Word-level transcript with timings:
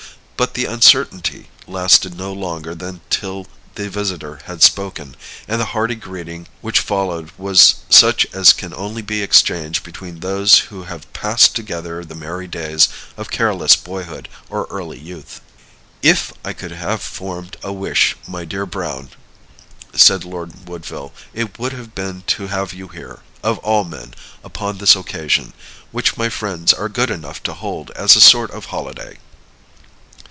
But 0.37 0.55
the 0.55 0.65
uncertainty 0.65 1.49
lasted 1.67 2.17
no 2.17 2.33
longer 2.33 2.73
than 2.73 3.01
till 3.11 3.45
the 3.75 3.87
visitor 3.91 4.39
had 4.45 4.63
spoken, 4.63 5.15
and 5.47 5.61
the 5.61 5.65
hearty 5.77 5.93
greeting 5.93 6.47
which 6.61 6.79
followed 6.79 7.29
was 7.37 7.75
such 7.91 8.25
as 8.33 8.51
can 8.51 8.73
only 8.73 9.03
be 9.03 9.21
exchanged 9.21 9.83
between 9.83 10.19
those 10.21 10.57
who 10.73 10.85
have 10.85 11.13
passed 11.13 11.55
together 11.55 12.03
the 12.03 12.15
merry 12.15 12.47
days 12.47 12.89
of 13.17 13.29
careless 13.29 13.75
boyhood 13.75 14.27
or 14.49 14.65
early 14.71 14.97
youth. 14.97 15.41
"If 16.01 16.33
I 16.43 16.53
could 16.53 16.71
have 16.71 17.03
formed 17.03 17.55
a 17.61 17.71
wish, 17.71 18.17
my 18.27 18.43
dear 18.43 18.65
Browne," 18.65 19.11
said 19.93 20.25
Lord 20.25 20.67
Woodville, 20.67 21.13
"it 21.35 21.59
would 21.59 21.73
have 21.73 21.93
been 21.93 22.23
to 22.33 22.47
have 22.47 22.73
you 22.73 22.87
here, 22.87 23.19
of 23.43 23.59
all 23.59 23.83
men, 23.83 24.15
upon 24.43 24.79
this 24.79 24.95
occasion, 24.95 25.53
which 25.91 26.17
my 26.17 26.29
friends 26.29 26.73
are 26.73 26.89
good 26.89 27.11
enough 27.11 27.43
to 27.43 27.53
hold 27.53 27.91
as 27.91 28.15
a 28.15 28.19
sort 28.21 28.49
of 28.49 28.65
holiday. 28.65 29.19